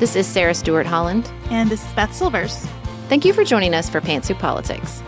[0.00, 1.30] This is Sarah Stewart Holland.
[1.50, 2.56] And this is Beth Silvers.
[3.10, 5.02] Thank you for joining us for Pantsuit Politics.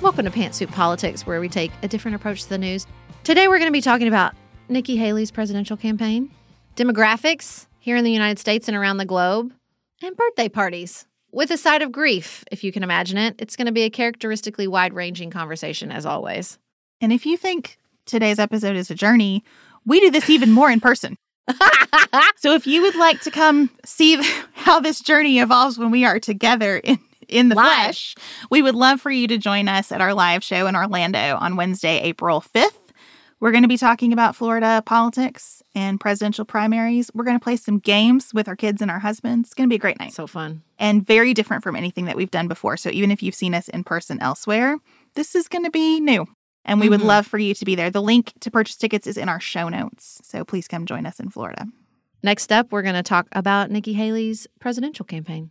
[0.00, 2.86] Welcome to Pantsuit Politics, where we take a different approach to the news.
[3.24, 4.36] Today, we're going to be talking about
[4.68, 6.30] Nikki Haley's presidential campaign,
[6.76, 9.52] demographics here in the United States and around the globe,
[10.00, 13.34] and birthday parties with a side of grief, if you can imagine it.
[13.38, 16.58] It's going to be a characteristically wide ranging conversation, as always.
[17.00, 19.44] And if you think today's episode is a journey,
[19.84, 21.16] we do this even more in person.
[22.36, 24.20] so if you would like to come see
[24.54, 27.66] how this journey evolves when we are together in in the Live.
[27.66, 28.14] flesh,
[28.50, 31.56] we would love for you to join us at our live show in Orlando on
[31.56, 32.85] Wednesday, April 5th.
[33.38, 37.10] We're going to be talking about Florida politics and presidential primaries.
[37.12, 39.48] We're going to play some games with our kids and our husbands.
[39.48, 40.62] It's going to be a great night So fun.
[40.78, 42.78] and very different from anything that we've done before.
[42.78, 44.78] So even if you've seen us in person elsewhere,
[45.14, 46.26] this is going to be new.
[46.64, 47.04] And we would Mhm.
[47.04, 47.90] love for you to be there.
[47.90, 50.20] The link to purchase tickets is in our show notes.
[50.24, 51.66] So please come join us in Florida.
[52.22, 55.50] Next up, we're going to talk about Nikki Haley's presidential campaign.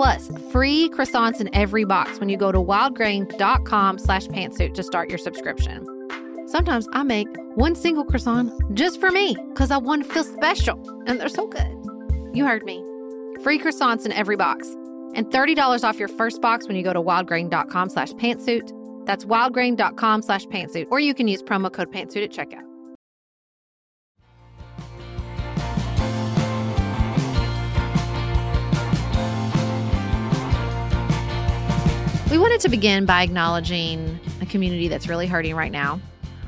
[0.00, 5.10] plus free croissants in every box when you go to wildgrain.com slash pantsuit to start
[5.10, 5.86] your subscription.
[6.48, 10.80] Sometimes I make one single croissant just for me because I want to feel special,
[11.06, 11.70] and they're so good.
[12.32, 12.82] You heard me.
[13.44, 14.68] Free croissants in every box
[15.14, 18.72] and $30 off your first box when you go to wildgrain.com slash pantsuit.
[19.04, 22.69] That's wildgrain.com slash pantsuit, or you can use promo code pantsuit at checkout.
[32.30, 36.00] We wanted to begin by acknowledging a community that's really hurting right now.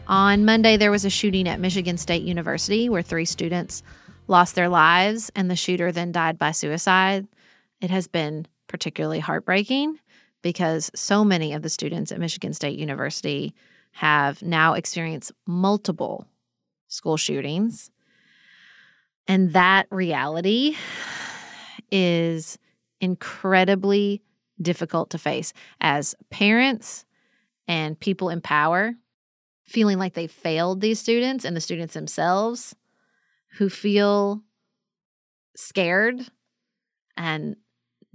[0.07, 3.83] On Monday, there was a shooting at Michigan State University where three students
[4.29, 7.27] lost their lives and the shooter then died by suicide.
[7.81, 9.99] It has been particularly heartbreaking
[10.41, 13.53] because so many of the students at Michigan State University
[13.91, 16.29] have now experienced multiple
[16.87, 17.91] school shootings.
[19.27, 20.77] And that reality
[21.91, 22.57] is
[23.01, 24.23] incredibly
[24.63, 27.05] difficult to face as parents
[27.69, 28.95] and people in power
[29.65, 32.75] feeling like they failed these students and the students themselves
[33.59, 34.43] who feel
[35.57, 36.21] scared
[37.17, 37.57] and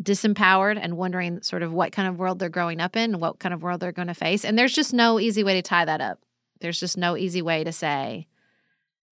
[0.02, 3.54] disempowered and wondering sort of what kind of world they're growing up in what kind
[3.54, 4.46] of world they're going to face.
[4.46, 6.20] And there's just no easy way to tie that up.
[6.60, 8.28] There's just no easy way to say,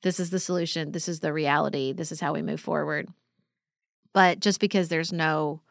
[0.03, 3.09] this is the solution, this is the reality, this is how we move forward.
[4.13, 5.61] But just because there's no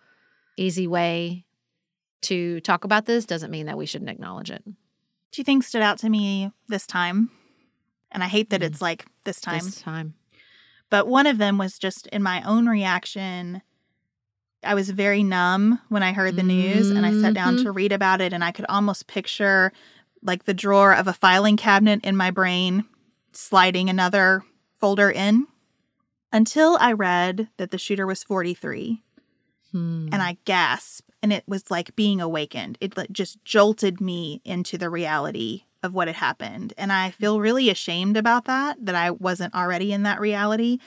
[0.56, 1.44] easy way
[2.24, 4.64] to talk about this doesn't mean that we shouldn't acknowledge it.
[5.32, 7.30] Two things stood out to me this time.
[8.10, 9.64] And I hate that it's like this time.
[9.64, 10.14] This time.
[10.90, 13.62] But one of them was just in my own reaction.
[14.62, 17.92] I was very numb when I heard the news and I sat down to read
[17.92, 19.72] about it and I could almost picture
[20.22, 22.84] like the drawer of a filing cabinet in my brain
[23.32, 24.42] sliding another
[24.78, 25.46] folder in
[26.32, 29.02] until I read that the shooter was 43
[29.72, 30.08] Hmm.
[30.12, 32.76] and I gasped and it was like being awakened.
[32.82, 36.74] It just jolted me into the reality of what had happened.
[36.76, 40.80] And I feel really ashamed about that, that I wasn't already in that reality.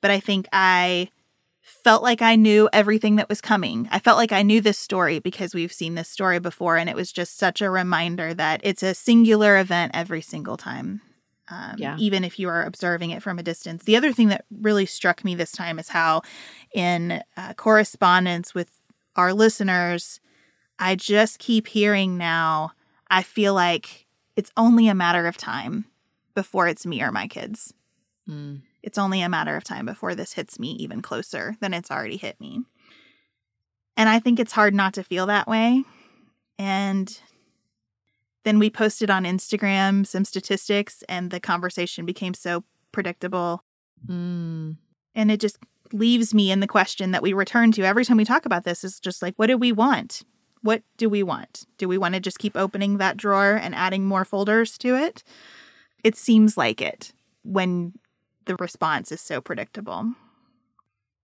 [0.00, 1.10] But I think I
[1.62, 3.88] felt like I knew everything that was coming.
[3.92, 6.76] I felt like I knew this story because we've seen this story before.
[6.76, 11.00] And it was just such a reminder that it's a singular event every single time.
[11.48, 11.96] Um, Yeah.
[12.00, 13.84] Even if you are observing it from a distance.
[13.84, 16.22] The other thing that really struck me this time is how,
[16.74, 18.72] in uh, correspondence with
[19.16, 20.20] our listeners,
[20.78, 22.72] I just keep hearing now,
[23.08, 25.86] I feel like it's only a matter of time
[26.34, 27.72] before it's me or my kids.
[28.26, 28.56] Hmm.
[28.82, 32.16] It's only a matter of time before this hits me even closer than it's already
[32.16, 32.64] hit me.
[33.96, 35.82] And I think it's hard not to feel that way.
[36.58, 37.18] And
[38.44, 43.64] then we posted on Instagram some statistics, and the conversation became so predictable.
[44.06, 44.72] Hmm.
[45.14, 45.58] And it just
[45.92, 48.84] leaves me in the question that we return to every time we talk about this
[48.84, 50.22] is just like, what do we want?
[50.62, 51.66] What do we want?
[51.78, 55.22] Do we want to just keep opening that drawer and adding more folders to it?
[56.02, 57.12] It seems like it
[57.42, 57.92] when
[58.46, 60.12] the response is so predictable.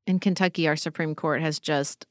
[0.06, 2.06] In Kentucky, our Supreme Court has just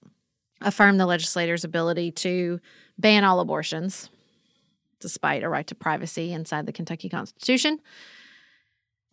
[0.62, 2.60] affirmed the legislator's ability to
[2.98, 4.10] ban all abortions,
[5.00, 7.80] despite a right to privacy inside the Kentucky Constitution.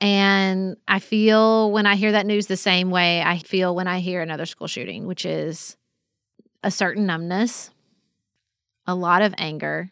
[0.01, 3.99] And I feel when I hear that news the same way I feel when I
[3.99, 5.77] hear another school shooting, which is
[6.63, 7.71] a certain numbness,
[8.87, 9.91] a lot of anger,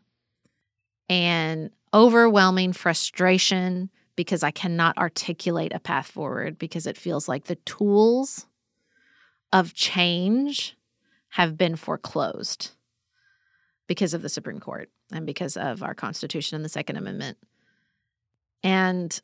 [1.09, 7.57] and overwhelming frustration because I cannot articulate a path forward because it feels like the
[7.57, 8.47] tools
[9.53, 10.77] of change
[11.31, 12.71] have been foreclosed
[13.87, 17.39] because of the Supreme Court and because of our Constitution and the Second Amendment.
[18.63, 19.21] And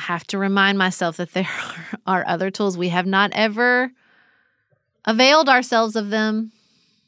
[0.00, 1.46] I have to remind myself that there
[2.06, 2.78] are other tools.
[2.78, 3.92] We have not ever
[5.04, 6.52] availed ourselves of them,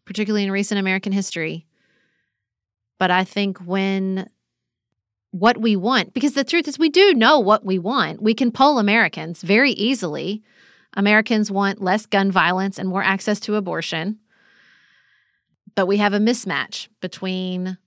[0.05, 1.65] particularly in recent American history.
[2.99, 4.29] But I think when
[5.31, 8.21] what we want, because the truth is, we do know what we want.
[8.21, 10.43] We can poll Americans very easily.
[10.95, 14.19] Americans want less gun violence and more access to abortion.
[15.75, 17.79] But we have a mismatch between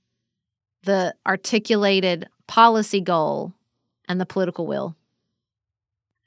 [0.82, 3.54] the articulated policy goal
[4.08, 4.96] and the political will.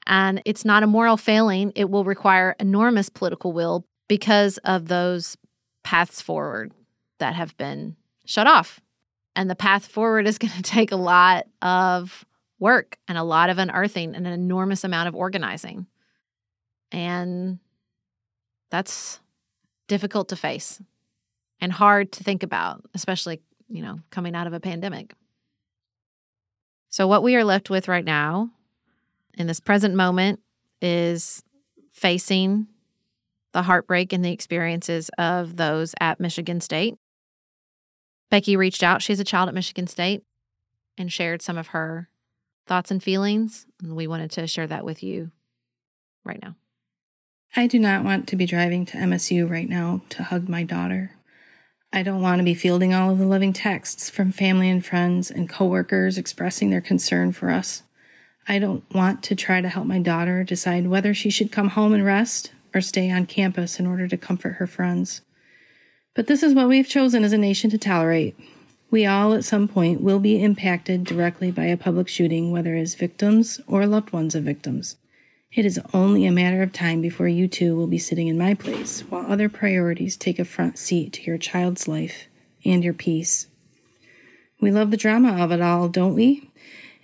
[0.05, 1.71] And it's not a moral failing.
[1.75, 5.37] It will require enormous political will because of those
[5.83, 6.73] paths forward
[7.19, 7.95] that have been
[8.25, 8.79] shut off.
[9.35, 12.25] And the path forward is going to take a lot of
[12.59, 15.87] work and a lot of unearthing and an enormous amount of organizing.
[16.91, 17.59] And
[18.69, 19.19] that's
[19.87, 20.81] difficult to face
[21.61, 25.13] and hard to think about, especially, you know, coming out of a pandemic.
[26.89, 28.49] So, what we are left with right now
[29.37, 30.39] in this present moment
[30.81, 31.43] is
[31.93, 32.67] facing
[33.51, 36.95] the heartbreak and the experiences of those at Michigan State.
[38.29, 39.01] Becky reached out.
[39.01, 40.23] She's a child at Michigan State
[40.97, 42.09] and shared some of her
[42.67, 43.65] thoughts and feelings.
[43.81, 45.31] And we wanted to share that with you
[46.23, 46.55] right now.
[47.55, 51.11] I do not want to be driving to MSU right now to hug my daughter.
[51.91, 55.31] I don't want to be fielding all of the loving texts from family and friends
[55.31, 57.81] and coworkers expressing their concern for us.
[58.47, 61.93] I don't want to try to help my daughter decide whether she should come home
[61.93, 65.21] and rest or stay on campus in order to comfort her friends.
[66.15, 68.37] But this is what we've chosen as a nation to tolerate.
[68.91, 72.95] We all, at some point, will be impacted directly by a public shooting, whether as
[72.95, 74.95] victims or loved ones of victims.
[75.51, 78.53] It is only a matter of time before you too will be sitting in my
[78.53, 82.27] place while other priorities take a front seat to your child's life
[82.63, 83.47] and your peace.
[84.61, 86.51] We love the drama of it all, don't we?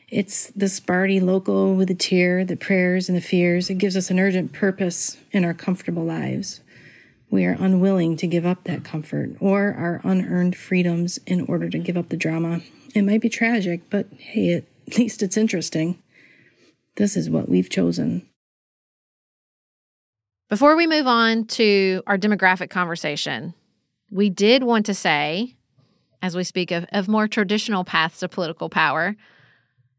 [0.09, 3.71] It's the Sparty local with the tear, the prayers, and the fears.
[3.71, 6.61] It gives us an urgent purpose in our comfortable lives.
[7.31, 11.79] We are unwilling to give up that comfort or our unearned freedoms in order to
[11.79, 12.61] give up the drama.
[12.93, 15.97] It might be tragic, but hey, at least it's interesting.
[16.97, 18.29] This is what we've chosen.
[20.47, 23.55] Before we move on to our demographic conversation,
[24.11, 25.55] we did want to say,
[26.21, 29.15] as we speak of, of more traditional paths to political power,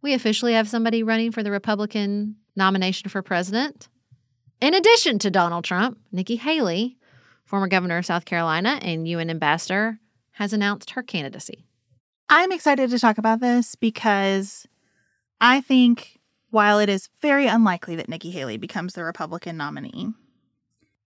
[0.03, 3.89] we officially have somebody running for the Republican nomination for president.
[4.61, 6.97] In addition to Donald Trump, Nikki Haley,
[7.45, 9.99] former governor of South Carolina and UN ambassador,
[10.31, 11.67] has announced her candidacy.
[12.29, 14.65] I'm excited to talk about this because
[15.41, 20.15] I think while it is very unlikely that Nikki Haley becomes the Republican nominee,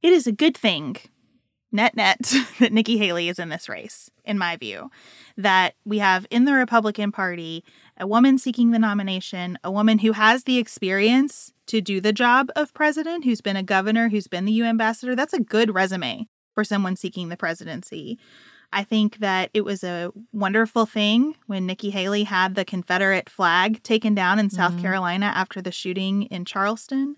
[0.03, 0.97] it is a good thing,
[1.73, 2.19] net net,
[2.61, 4.91] that Nikki Haley is in this race, in my view.
[5.37, 7.65] That we have in the Republican Party
[7.97, 12.49] a woman seeking the nomination, a woman who has the experience to do the job
[12.57, 15.15] of president, who's been a governor, who's been the UN ambassador.
[15.15, 18.19] That's a good resume for someone seeking the presidency.
[18.73, 23.83] I think that it was a wonderful thing when Nikki Haley had the Confederate flag
[23.83, 24.81] taken down in South Mhm.
[24.83, 27.17] Carolina after the shooting in Charleston.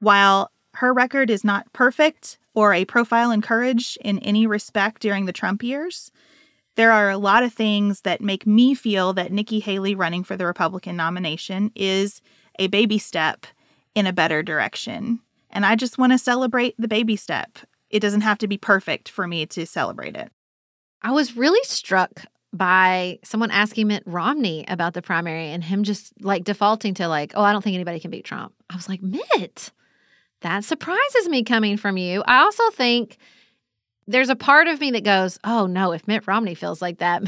[0.00, 5.26] While her record is not perfect or a profile in courage in any respect during
[5.26, 6.10] the Trump years,
[6.76, 10.36] there are a lot of things that make me feel that Nikki Haley running for
[10.36, 12.20] the Republican nomination is
[12.58, 13.46] a baby step
[13.94, 15.20] in a better direction.
[15.50, 17.58] And I just want to celebrate the baby step.
[17.88, 20.30] It doesn't have to be perfect for me to celebrate it.
[21.02, 26.12] I was really struck by someone asking Mitt Romney about the primary and him just
[26.22, 28.52] like defaulting to like, oh, I don't think anybody can beat Trump.
[28.68, 29.72] I was like, Mitt,
[30.40, 32.22] that surprises me coming from you.
[32.26, 33.16] I also think
[34.06, 37.22] there's a part of me that goes, oh no, if Mitt Romney feels like that,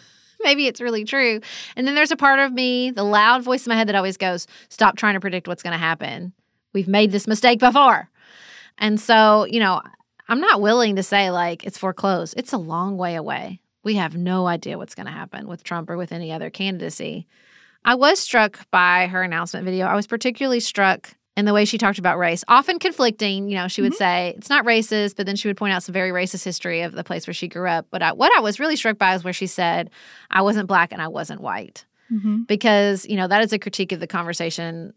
[0.42, 1.40] maybe it's really true.
[1.76, 4.16] And then there's a part of me, the loud voice in my head that always
[4.16, 6.32] goes, stop trying to predict what's going to happen.
[6.72, 8.08] We've made this mistake before.
[8.78, 9.80] And so, you know,
[10.28, 12.34] I'm not willing to say like it's foreclosed.
[12.36, 13.60] It's a long way away.
[13.84, 17.26] We have no idea what's going to happen with Trump or with any other candidacy.
[17.84, 19.86] I was struck by her announcement video.
[19.86, 23.48] I was particularly struck in the way she talked about race, often conflicting.
[23.48, 23.98] You know, she would mm-hmm.
[23.98, 26.92] say it's not racist, but then she would point out some very racist history of
[26.92, 27.86] the place where she grew up.
[27.90, 29.90] But I, what I was really struck by is where she said,
[30.30, 31.84] I wasn't black and I wasn't white.
[32.12, 32.42] Mm-hmm.
[32.42, 34.92] Because, you know, that is a critique of the conversation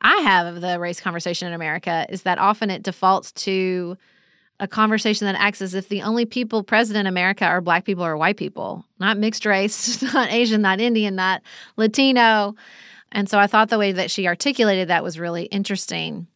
[0.00, 3.96] I have of the race conversation in America is that often it defaults to
[4.60, 8.04] a conversation that acts as if the only people present in America are black people
[8.04, 11.42] or white people, not mixed race, not Asian, not Indian, not
[11.76, 12.54] Latino.
[13.12, 16.26] And so I thought the way that she articulated that was really interesting.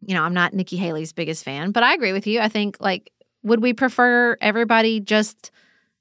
[0.00, 2.40] You know, I'm not Nikki Haley's biggest fan, but I agree with you.
[2.40, 5.50] I think like would we prefer everybody just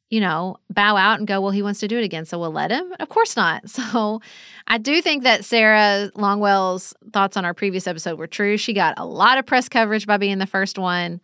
[0.09, 2.51] you know, bow out and go, well, he wants to do it again, so we'll
[2.51, 2.93] let him?
[2.99, 3.63] Of course not.
[3.79, 4.21] So
[4.67, 8.57] I do think that Sarah Longwell's thoughts on our previous episode were true.
[8.57, 11.21] She got a lot of press coverage by being the first one.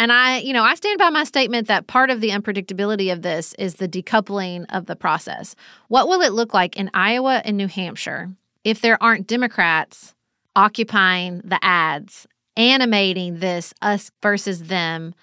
[0.00, 3.20] And I, you know, I stand by my statement that part of the unpredictability of
[3.20, 5.54] this is the decoupling of the process.
[5.88, 8.30] What will it look like in Iowa and New Hampshire
[8.64, 10.14] if there aren't Democrats
[10.56, 12.26] occupying the ads,
[12.56, 15.14] animating this us versus them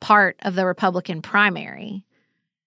[0.00, 2.02] part of the Republican primary?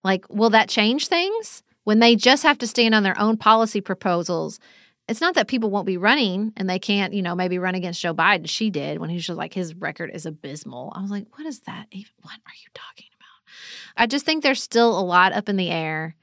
[0.04, 1.64] Like, will that change things?
[1.84, 4.60] When they just have to stand on their own policy proposals,
[5.10, 8.00] it's not that people won't be running and they can't, you know, maybe run against
[8.00, 8.48] Joe Biden.
[8.48, 10.94] She did when he was just like, his record is abysmal.
[10.96, 12.12] I was like, what is that even?
[12.22, 14.02] What are you talking about?
[14.02, 16.16] I just think there's still a lot up in the air.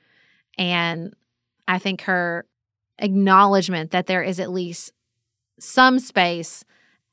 [0.57, 1.15] And
[1.67, 2.47] I think her
[2.99, 4.93] acknowledgement that there is at least
[5.59, 6.65] some space,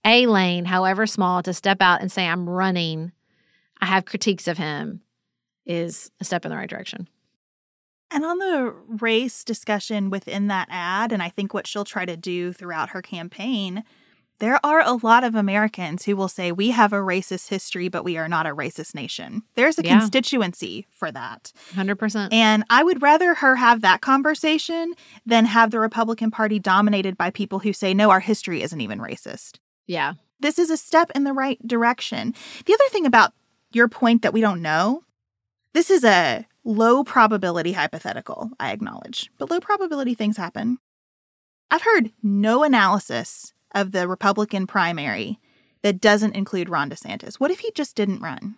[0.06, 3.12] a lane, however small, to step out and say, I'm running.
[3.82, 5.02] I have critiques of him
[5.66, 7.08] is a step in the right direction.
[8.14, 12.16] And on the race discussion within that ad, and I think what she'll try to
[12.16, 13.84] do throughout her campaign,
[14.40, 18.04] there are a lot of Americans who will say, We have a racist history, but
[18.04, 19.42] we are not a racist nation.
[19.56, 20.00] There's a Yeah.
[20.00, 21.52] constituency for that.
[21.74, 22.32] 100%.
[22.34, 24.94] And I would rather her have that conversation
[25.26, 29.00] than have the Republican Party dominated by people who say, No, our history isn't even
[29.00, 29.58] racist.
[29.88, 30.14] yeah.
[30.40, 32.34] This is a step in the right direction.
[32.66, 33.32] The other thing about
[33.72, 35.04] your point that we don't know
[35.74, 40.80] this is a low probability hypothetical, I acknowledge, but low probability things happen.
[41.72, 45.40] I've heard no analysis of the Republican primary
[45.82, 47.36] that doesn't include Ron DeSantis.
[47.36, 48.56] What if he just didn't run?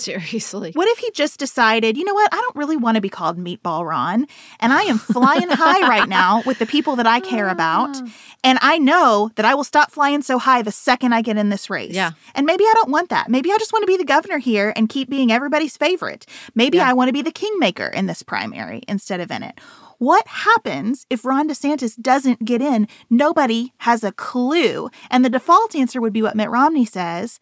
[0.08, 0.72] Seriously.
[0.74, 3.38] What if he just decided, you know what, I don't really want to be called
[3.38, 4.26] Meatball Ron,
[4.60, 8.08] and I am flying high right now with the people that I care about, ah.
[8.44, 11.48] and I know that I will stop flying so high the second I get in
[11.48, 11.94] this race.
[11.94, 12.12] Yeah.
[12.34, 13.28] And maybe I don't want that.
[13.28, 16.26] Maybe I just want to be the governor here and keep being everybody's favorite.
[16.54, 16.88] Maybe Yeah.
[16.88, 19.58] I want to be the kingmaker in this primary instead of in it.
[19.98, 22.86] What happens if Ron DeSantis doesn't get in?
[23.10, 24.90] Nobody has a clue.
[25.10, 27.40] And the default answer would be what Mitt Romney says.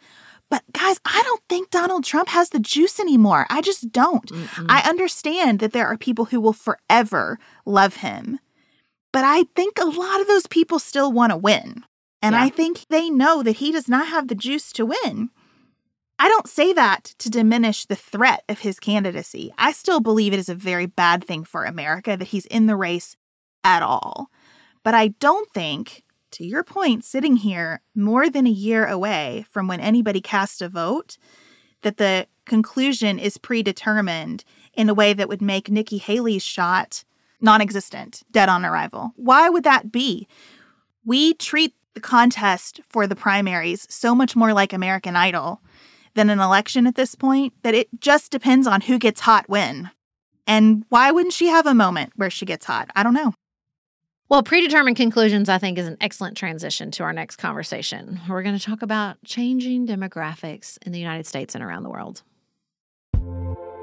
[0.50, 3.46] But guys, I don't think Donald Trump has the juice anymore.
[3.50, 4.30] I just don't.
[4.68, 8.38] I understand that there are people who will forever love him.
[9.12, 11.84] But I think a lot of those people still want to win.
[12.22, 12.44] And Yeah.
[12.44, 15.30] I think they know that he does not have the juice to win.
[16.18, 19.52] I don't say that to diminish the threat of his candidacy.
[19.58, 22.76] I still believe it is a very bad thing for America that he's in the
[22.76, 23.16] race
[23.64, 24.30] at all.
[24.82, 26.04] But I don't think,
[26.36, 30.68] to your point, sitting here more than a year away from when anybody casts a
[30.68, 31.16] vote,
[31.82, 37.04] that the conclusion is predetermined in a way that would make Nikki Haley's shot
[37.40, 39.12] non existent, dead on arrival.
[39.16, 40.28] Why would that be?
[41.04, 45.62] We treat the contest for the primaries so much more like American Idol
[46.14, 49.90] than an election at this point that it just depends on who gets hot when.
[50.46, 52.90] And why wouldn't she have a moment where she gets hot?
[52.94, 53.32] I don't know.
[54.28, 58.18] Well, predetermined conclusions, I think, is an excellent transition to our next conversation.
[58.28, 62.22] We're going to talk about changing demographics in the United States and around the world.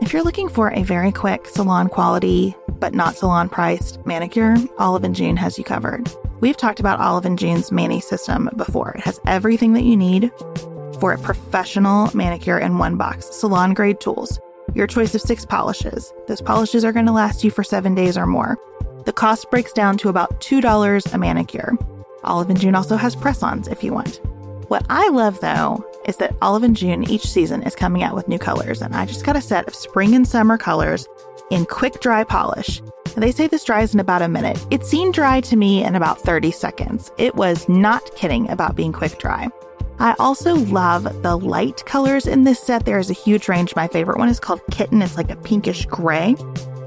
[0.02, 5.06] If you're looking for a very quick salon quality, but not salon priced manicure, Olive
[5.06, 6.12] and June has you covered.
[6.42, 8.92] We've talked about Olive and June's Mani system before.
[8.92, 10.30] It has everything that you need
[11.00, 14.42] for a professional manicure in one box, salon grade tools,
[14.76, 16.14] your choice of six polishes.
[16.28, 18.58] Those polishes are going to last you for seven days or more.
[19.06, 21.74] The cost breaks down to about $2 a manicure.
[22.24, 24.22] Olive and June also has press ons if you want.
[24.70, 28.28] What I love though is that Olive and June each season is coming out with
[28.28, 31.08] new colors, and I just got a set of spring and summer colors
[31.52, 32.82] in quick dry polish.
[33.16, 34.66] They say this dries in about a minute.
[34.72, 37.12] It seemed dry to me in about 30 seconds.
[37.18, 39.50] It was not kidding about being quick dry.
[40.00, 42.86] I also love the light colors in this set.
[42.86, 43.76] There is a huge range.
[43.76, 45.02] My favorite one is called Kitten.
[45.02, 46.36] It's like a pinkish gray.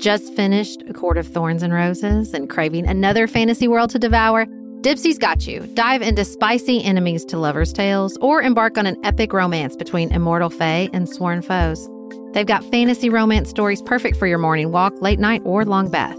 [0.00, 4.46] Just finished A Court of Thorns and Roses and craving another fantasy world to devour?
[4.80, 5.66] Dipsea's got you.
[5.74, 10.48] Dive into spicy enemies to lovers' tales or embark on an epic romance between immortal
[10.48, 11.86] fae and sworn foes.
[12.32, 16.18] They've got fantasy romance stories perfect for your morning walk, late night, or long bath.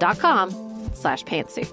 [0.00, 0.50] com
[0.94, 1.72] slash pantsuit.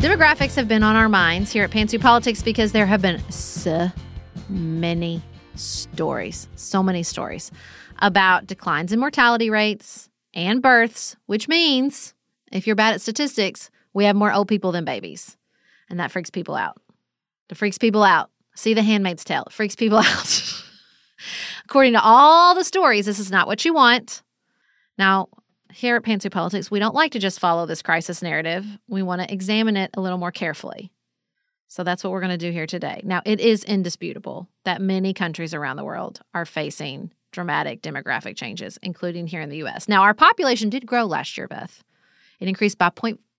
[0.00, 3.90] Demographics have been on our minds here at Pantsuit Politics because there have been so
[4.48, 5.22] many
[5.56, 7.50] stories, so many stories
[7.98, 12.14] about declines in mortality rates and births, which means
[12.50, 15.36] if you're bad at statistics, we have more old people than babies.
[15.90, 16.80] And that freaks people out.
[17.50, 18.30] It freaks people out.
[18.54, 19.44] See the handmaid's tale.
[19.46, 20.64] It freaks people out.
[21.64, 24.22] According to all the stories, this is not what you want.
[24.96, 25.28] Now,
[25.72, 28.66] here at Pantsuit Politics, we don't like to just follow this crisis narrative.
[28.88, 30.90] We want to examine it a little more carefully.
[31.68, 33.00] So that's what we're going to do here today.
[33.04, 38.78] Now, it is indisputable that many countries around the world are facing dramatic demographic changes,
[38.82, 39.88] including here in the US.
[39.88, 41.84] Now, our population did grow last year, Beth.
[42.40, 42.90] It increased by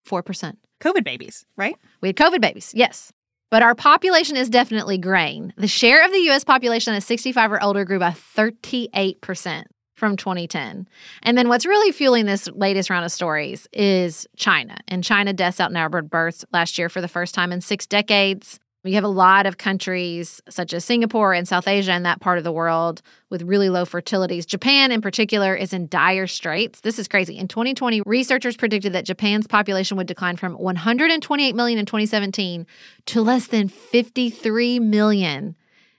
[0.07, 0.55] 0.4%.
[0.81, 1.75] COVID babies, right?
[2.01, 3.11] We had COVID babies, yes.
[3.51, 5.53] But our population is definitely graying.
[5.57, 9.65] The share of the US population that is 65 or older grew by 38%
[10.01, 10.87] from 2010.
[11.21, 14.77] And then what's really fueling this latest round of stories is China.
[14.87, 18.59] And China deaths outnumbered births last year for the first time in six decades.
[18.83, 22.39] We have a lot of countries such as Singapore and South Asia and that part
[22.39, 24.43] of the world with really low fertilities.
[24.43, 26.81] Japan, in particular, is in dire straits.
[26.81, 27.37] This is crazy.
[27.37, 32.65] In 2020, researchers predicted that Japan's population would decline from 128 million in 2017
[33.05, 35.55] to less than 53 million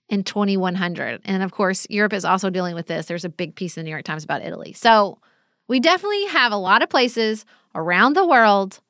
[0.09, 1.21] in 2100.
[1.25, 3.07] And of course, Europe is also dealing with this.
[3.07, 4.73] There's a big piece in the New York Times about Italy.
[4.73, 5.19] So
[5.69, 7.45] we definitely have a lot of places
[7.77, 8.81] around the world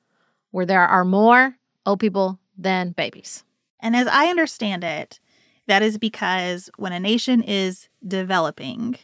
[0.50, 3.44] where there are more old people than babies.
[3.83, 5.21] And as I understand it,
[5.66, 8.97] that is because when a nation is developing,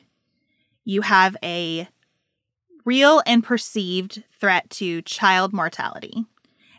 [0.85, 1.89] you have a
[2.85, 6.25] real and perceived threat to child mortality.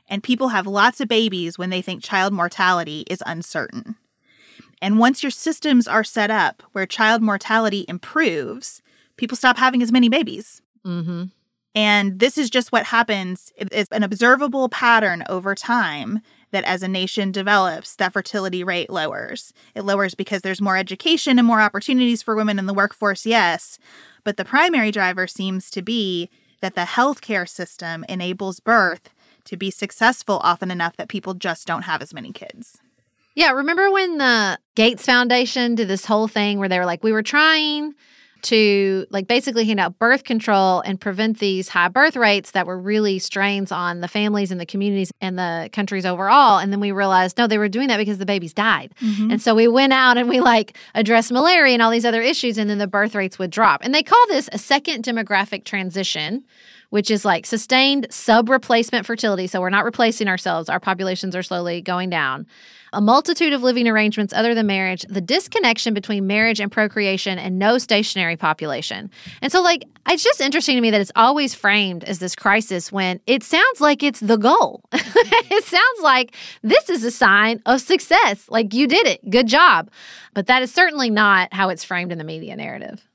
[0.07, 3.95] And people have lots of babies when they think child mortality is uncertain.
[4.81, 8.81] And once your systems are set up where child mortality improves,
[9.17, 10.61] people stop having as many babies.
[10.85, 11.25] Mm-hmm.
[11.75, 13.53] And this is just what happens.
[13.55, 19.53] It's an observable pattern over time that as a nation develops, that fertility rate lowers.
[19.75, 23.77] It lowers because there's more education and more opportunities for women in the workforce, yes.
[24.23, 26.29] But the primary driver seems to be
[26.61, 29.09] that the healthcare system enables birth
[29.45, 32.79] to be successful often enough that people just don't have as many kids.
[33.35, 37.11] Yeah, remember when the Gates Foundation did this whole thing where they were like, we
[37.11, 37.93] were trying
[38.43, 42.77] to like basically hand out birth control and prevent these high birth rates that were
[42.77, 46.59] really strains on the families and the communities and the countries overall.
[46.59, 48.93] And then we realized no they were doing that because the babies died.
[49.01, 49.31] Mm-hmm.
[49.31, 52.57] and so we went out and we like addressed malaria and all these other issues
[52.57, 53.81] and then the birth rates would drop.
[53.83, 56.43] And they call this a second demographic transition
[56.89, 59.47] which is like sustained sub replacement fertility.
[59.47, 60.69] So we're not replacing ourselves.
[60.69, 62.47] Our populations are slowly going down
[62.93, 67.59] a multitude of living arrangements other than marriage, the disconnection between marriage and procreation, and
[67.59, 69.09] no stationary population.
[69.41, 72.91] And so, like, it's just interesting to me that it's always framed as this crisis
[72.91, 74.83] when it sounds like it's the goal.
[74.93, 78.45] it sounds like this is a sign of success.
[78.49, 79.29] Like, you did it.
[79.29, 79.89] Good job.
[80.33, 83.08] But that is certainly not how it's framed in the media narrative.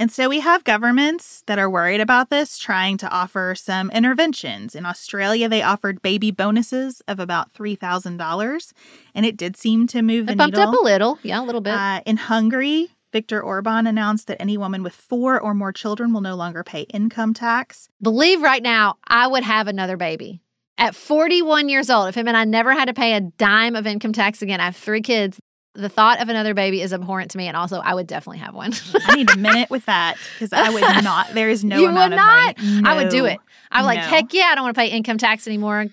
[0.00, 4.76] And so we have governments that are worried about this trying to offer some interventions.
[4.76, 8.72] In Australia, they offered baby bonuses of about $3,000,
[9.16, 10.72] and it did seem to move the It bumped needle.
[10.72, 11.18] up a little.
[11.24, 11.74] Yeah, a little bit.
[11.74, 16.20] Uh, in Hungary, Viktor Orban announced that any woman with four or more children will
[16.20, 17.88] no longer pay income tax.
[18.00, 20.42] Believe right now, I would have another baby.
[20.80, 23.84] At 41 years old, if him and I never had to pay a dime of
[23.84, 25.40] income tax again, I have three kids.
[25.74, 28.54] The thought of another baby is abhorrent to me, and also I would definitely have
[28.54, 28.72] one.
[29.06, 31.34] I need a minute with that because I would not.
[31.34, 32.58] There is no you would not.
[32.58, 32.82] money.
[32.84, 33.38] I would do it.
[33.70, 35.86] I'm like, heck yeah, I don't want to pay income tax anymore.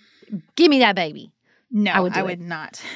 [0.55, 1.31] Give me that baby.
[1.69, 2.13] No, I would.
[2.13, 2.45] I would, it.
[2.45, 2.81] not.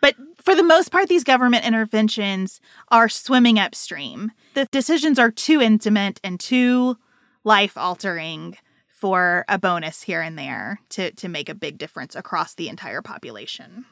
[0.00, 4.30] But for the most part, these government interventions are swimming upstream.
[4.54, 6.96] The decisions are too intimate and too
[7.42, 12.54] life altering for a bonus here and there to, to make a big difference across
[12.54, 13.86] the entire population.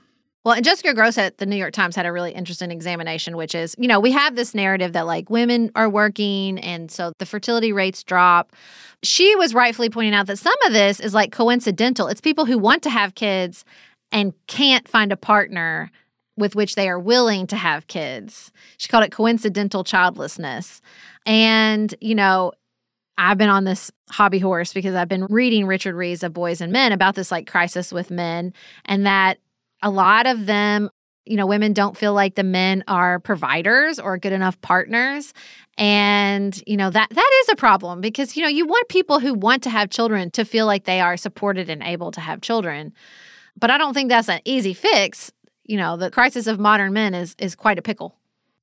[0.46, 3.52] Well, and Jessica Grose at the New York Times had a really interesting examination, which
[3.52, 7.26] is, you know, we have this narrative that like women are working and so the
[7.26, 8.54] fertility rates drop.
[9.02, 12.06] She was rightfully pointing out that some of this is like coincidental.
[12.06, 13.64] It's people who want to have kids
[14.12, 15.90] and can't find a partner
[16.36, 18.52] with which they are willing to have kids.
[18.76, 20.80] She called it coincidental childlessness.
[21.26, 22.52] And, you know,
[23.18, 26.72] I've been on this hobby horse because I've been reading Richard Reeves of Boys and
[26.72, 28.52] Men about this like crisis with men
[28.84, 29.38] and that
[29.82, 30.90] a lot of them,
[31.24, 35.34] you know, women don't feel like the men are providers or good enough partners.
[35.76, 39.34] And, you know, that that is a problem because, you know, you want people who
[39.34, 42.92] want to have children to feel like they are supported and able to have children.
[43.58, 45.32] But I don't think that's an easy fix.
[45.64, 48.16] You know, the crisis of modern men is is quite a pickle.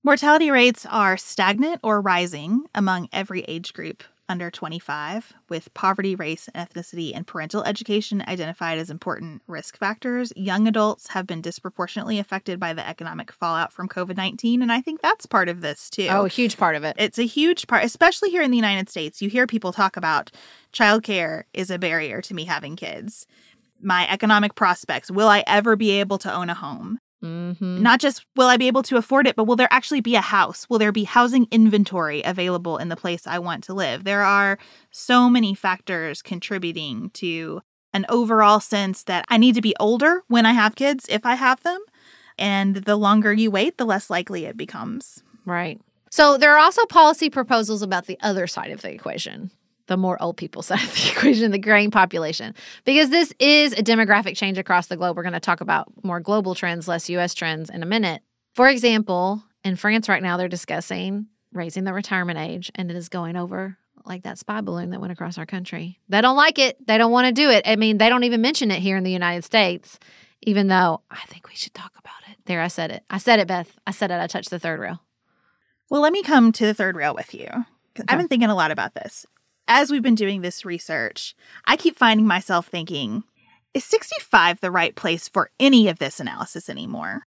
[0.04, 6.50] Mortality rates are stagnant or rising among every age group under 25, with poverty, race,
[6.56, 10.34] ethnicity, and parental education identified as important risk factors.
[10.36, 14.82] Young adults have been disproportionately affected by the economic fallout from COVID 19, and I
[14.82, 16.08] think that's part of this too.
[16.10, 16.96] Oh, a huge part of it.
[16.98, 19.22] It's a huge part, especially here in the United States.
[19.22, 20.32] You hear people talk about
[20.74, 23.28] childcare is a barrier to me having kids.
[23.84, 25.12] My economic prospects.
[25.12, 26.98] Will I ever be able to own a home?
[27.23, 27.81] Mm-hmm.
[27.81, 30.21] Not just will I be able to afford it, but will there actually be a
[30.21, 30.69] house?
[30.69, 34.03] Will there be housing inventory available in the place I want to live?
[34.03, 34.59] There are
[34.91, 37.62] so many factors contributing to
[37.93, 41.36] an overall sense that I need to be older when I have kids, if I
[41.36, 41.79] have them.
[42.38, 45.23] And the longer you wait, the less likely it becomes.
[45.45, 45.79] Right.
[46.09, 49.51] So there are also policy proposals about the other side of the equation,
[49.93, 53.84] the more old people side of the equation, the graying population, because this is a
[53.84, 55.15] demographic change across the globe.
[55.15, 58.23] We're going to talk about more global trends, less US trends in a minute.
[58.56, 63.10] For example, in France right now, they're discussing raising the retirement age, and it is
[63.10, 65.99] going over like that spy balloon that went across our country.
[66.10, 66.75] They don't like it.
[66.88, 67.62] They don't want to do it.
[67.67, 69.99] I mean, they don't even mention it here in the United States,
[70.41, 72.38] even though I think we should talk about it.
[72.45, 73.03] There, I said it.
[73.10, 73.69] I said it, Beth.
[73.88, 74.19] I said it.
[74.19, 74.99] I touched the third rail.
[75.89, 77.47] Well, let me come to the third rail with you.
[77.95, 79.25] 'cause I've been thinking a lot about this.
[79.67, 83.23] As we've been doing this research, I keep finding myself thinking,
[83.73, 87.23] is 65 the right place for any of this analysis anymore?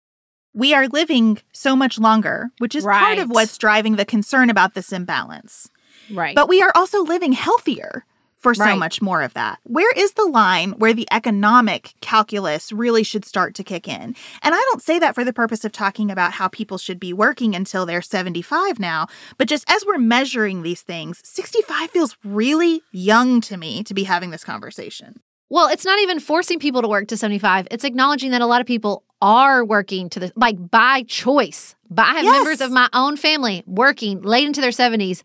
[0.55, 4.75] We are living so much longer, which is part of what's driving the concern about
[4.75, 5.69] this imbalance.
[6.13, 6.35] Right.
[6.35, 8.05] But we are also living healthier
[8.41, 8.79] for so Right.
[8.79, 9.59] much more of that.
[9.65, 14.17] Where is the line where the economic calculus really should start to kick in?
[14.43, 17.13] And I don't say that for the purpose of talking about how people should be
[17.13, 19.07] working until they're 75 now,
[19.39, 24.05] but just as we're measuring these things, 65 feels really young to me to be
[24.05, 25.21] having this conversation.
[25.51, 27.69] Well, it's not even forcing people to work to 75.
[27.71, 31.75] It's acknowledging that a lot of people are working to the like by choice.
[31.91, 32.33] But I have Yes.
[32.37, 35.23] members of my own family working late into their 70s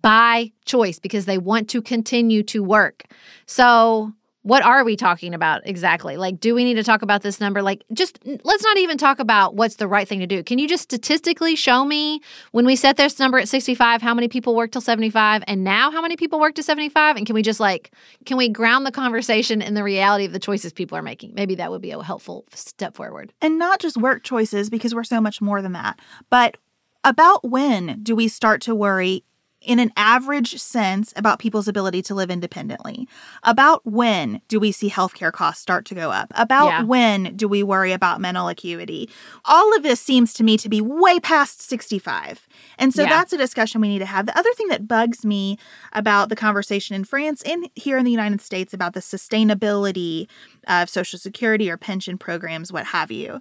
[0.00, 3.04] by choice because they want to continue to work.
[3.46, 4.12] So,
[4.44, 6.16] what are we talking about exactly?
[6.16, 7.62] Like, do we need to talk about this number?
[7.62, 10.42] Like, just let's not even talk about what's the right thing to do.
[10.42, 14.26] Can you just statistically show me when we set this number at 65, how many
[14.26, 17.16] people work till 75, and now how many people work to 75?
[17.16, 17.92] And can we just like,
[18.26, 21.34] can we ground the conversation in the reality of the choices people are making?
[21.34, 23.32] Maybe that would be a helpful step forward.
[23.40, 26.00] And not just work choices, because we're so much more than that,
[26.30, 26.56] but
[27.04, 29.24] about when do we start to worry
[29.64, 33.08] in an average sense about people's ability to live independently?
[33.42, 36.32] About when do we see healthcare costs start to go up?
[36.34, 36.82] About Yeah.
[36.84, 39.08] when do we worry about mental acuity?
[39.44, 42.48] All of this seems to me to be way past 65.
[42.78, 43.08] And so Yeah.
[43.08, 44.26] that's a discussion we need to have.
[44.26, 45.58] The other thing that bugs me
[45.92, 50.26] about the conversation in France and here in the United States about the sustainability
[50.66, 53.40] of Social Security or pension programs, what have you,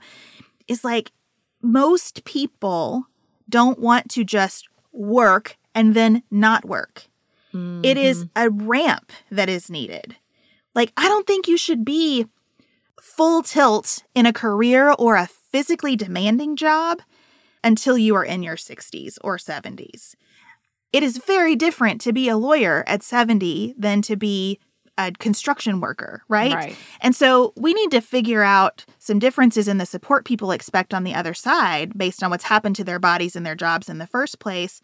[0.68, 1.12] is like
[1.62, 3.06] most people
[3.50, 7.06] don't want to just work and then not work.
[7.84, 8.44] It is mm-hmm.
[8.44, 10.16] a ramp that is needed.
[10.74, 12.28] Like, I don't think you should be
[13.02, 17.02] full tilt in a career or a physically demanding job
[17.64, 20.16] until you are in your 60s or 70s.
[20.94, 24.60] It is very different to be a lawyer at 70 than to be
[24.98, 26.54] a construction worker, right?
[26.54, 26.76] Right.
[27.00, 31.04] And so we need to figure out some differences in the support people expect on
[31.04, 34.08] the other side based on what's happened to their bodies and their jobs in the
[34.08, 34.82] first place.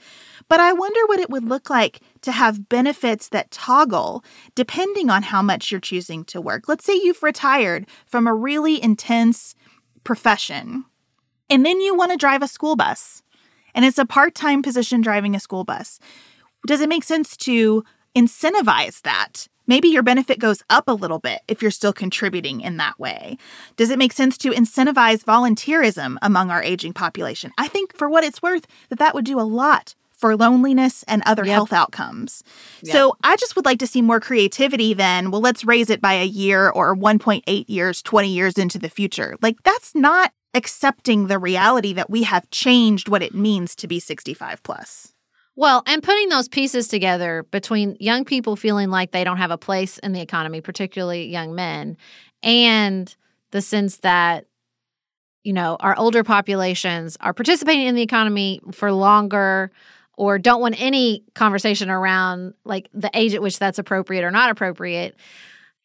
[0.48, 4.24] But I wonder what it would look like to have benefits that toggle
[4.56, 6.68] depending on how much you're choosing to work.
[6.68, 9.56] Let's say you've retired from a really intense
[10.04, 10.86] profession
[11.50, 13.24] and then you want to drive a school bus
[13.76, 16.00] and it's a part time position driving a school bus.
[16.66, 17.84] Does it make sense to
[18.18, 19.48] incentivize that?
[19.68, 23.38] Maybe your benefit goes up a little bit if you're still contributing in that way.
[23.76, 27.52] Does it make sense to incentivize volunteerism among our aging population?
[27.58, 31.22] I think, for what it's worth, that that would do a lot for loneliness and
[31.26, 31.54] other Yep.
[31.54, 32.44] health outcomes.
[32.84, 36.14] So I just would like to see more creativity than, well, let's raise it by
[36.14, 39.36] a year or 1.8 years, 20 years into the future.
[39.44, 44.00] Like, that's not accepting the reality that we have changed what it means to be
[44.00, 45.14] 65 plus.
[45.60, 49.58] Well, and putting those pieces together between young people feeling like they don't have a
[49.58, 51.98] place in the economy, particularly young men,
[52.44, 53.14] and
[53.50, 54.46] the sense that,
[55.44, 59.72] you know, our older populations are participating in the economy for longer
[60.16, 64.52] or don't want any conversation around like the age at which that's appropriate or not
[64.52, 65.16] appropriate.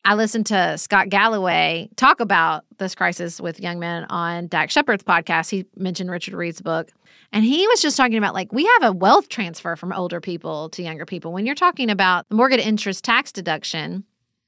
[0.05, 5.05] I listened to Scott Galloway talk about this crisis with young men on Dax Shepard's
[5.05, 5.49] podcast.
[5.51, 6.91] He mentioned Richard Reeves' book.
[7.33, 10.69] And he was just talking about like we have a wealth transfer from older people
[10.71, 11.33] to younger people.
[11.33, 14.05] When you're talking about the mortgage interest tax deduction,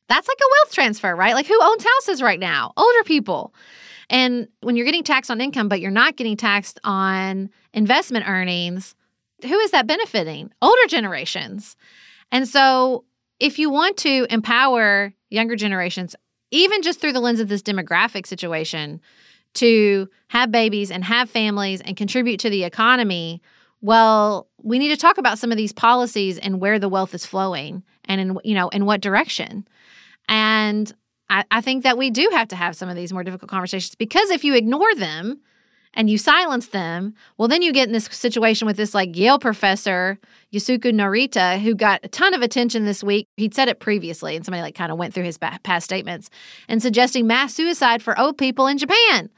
[0.09, 1.35] that's like a wealth transfer, right?
[1.35, 2.73] Like who owns houses right now?
[2.77, 3.55] Older people.
[4.11, 8.95] And when you're getting taxed on income, but you're not getting taxed on investment earnings,
[9.43, 10.53] who is that benefiting?
[10.61, 11.77] Older generations.
[12.31, 13.05] And so
[13.41, 16.15] if you want to empower younger generations,
[16.51, 19.01] even just through the lens of this demographic situation,
[19.55, 23.41] to have babies and have families and contribute to the economy,
[23.81, 27.27] well, we need to talk about some of these policies and where the wealth is
[27.27, 29.67] flowing and in you know in what direction.
[30.29, 30.93] And
[31.29, 33.95] I, I think that we do have to have some of these more difficult conversations
[33.95, 35.41] because if you ignore them
[35.97, 39.39] and you silence them, well, then you get in this situation with this like Yale
[39.39, 40.19] professor,
[40.53, 43.29] Yusuke Narita, who got a ton of attention this week.
[43.37, 46.31] He'd said it previously, and somebody like kind of went through his past statements
[46.69, 49.31] and suggesting mass suicide for old people in Japan.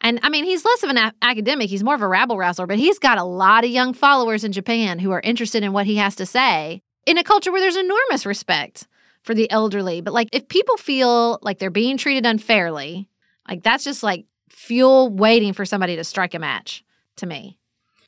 [0.00, 2.66] And I mean, he's less of an a- academic, he's more of a rabble rouser,
[2.66, 5.86] but he's got a lot of young followers in Japan who are interested in what
[5.86, 8.86] he has to say in a culture where there's enormous respect
[9.22, 10.00] for the elderly.
[10.00, 13.08] But like, if people feel like they're being treated unfairly,
[13.48, 16.84] like that's just like fuel waiting for somebody to strike a match
[17.16, 17.58] to me.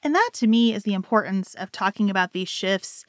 [0.02, 3.04] And that to me is the importance of talking about these shifts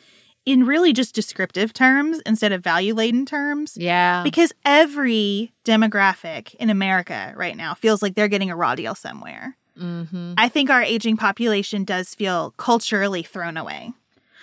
[0.46, 3.78] in really just descriptive terms instead of value laden terms.
[3.78, 4.24] Yeah.
[4.24, 9.56] Because every demographic in America right now feels like they're getting a raw deal somewhere.
[9.80, 10.34] Mm-hmm.
[10.38, 13.94] I think our aging population does feel culturally thrown away.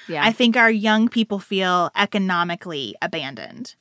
[0.09, 0.25] Yeah.
[0.25, 3.75] I think our young people feel economically abandoned.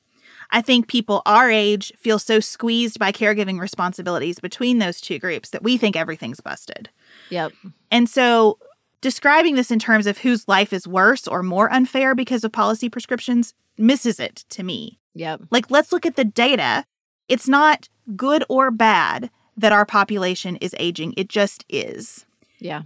[0.51, 5.49] I think people our age feel so squeezed by caregiving responsibilities between those two groups
[5.49, 6.89] that we think everything's busted.
[7.29, 7.51] yep.
[7.91, 8.57] And so
[9.01, 12.89] describing this in terms of whose life is worse or more unfair because of policy
[12.89, 14.99] prescriptions misses it to me.
[15.13, 15.41] Yep.
[15.51, 16.85] Like, let's look at the data.
[17.27, 22.25] It's not good or bad that our population is aging, it just is.
[22.59, 22.83] Yeah.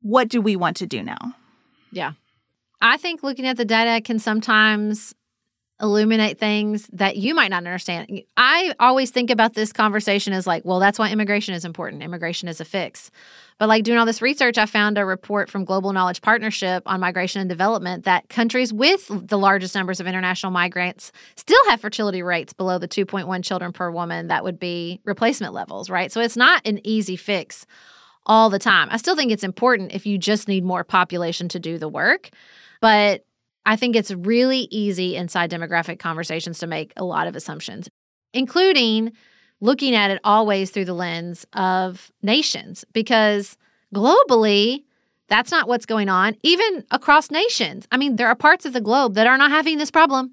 [0.00, 1.34] What do we want to do now?
[1.92, 2.12] Yeah.
[2.80, 5.14] I think looking at the data can sometimes
[5.80, 8.22] illuminate things that you might not understand.
[8.36, 12.02] I always think about this conversation as like, well, that's why immigration is important.
[12.02, 13.10] Immigration is a fix.
[13.58, 17.00] But like doing all this research, I found a report from Global Knowledge Partnership on
[17.00, 22.22] migration and development that countries with the largest numbers of international migrants still have fertility
[22.22, 26.10] rates below the 2.1 children per woman that would be replacement levels, right?
[26.10, 27.66] So it's not an easy fix
[28.26, 28.88] all the time.
[28.90, 32.30] I still think it's important if you just need more population to do the work.
[32.80, 33.24] But
[33.66, 37.88] I think it's really easy inside demographic conversations to make a lot of assumptions,
[38.32, 39.12] including
[39.60, 43.56] looking at it always through the lens of nations, because
[43.94, 44.84] globally,
[45.28, 47.86] that's not what's going on, even across nations.
[47.92, 50.32] I mean, there are parts of the globe that are not having this problem.